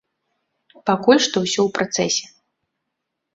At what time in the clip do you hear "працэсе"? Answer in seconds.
1.77-2.25